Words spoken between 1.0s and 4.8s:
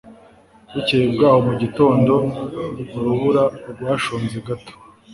bwaho mu gitondo, urubura rwashonze rwose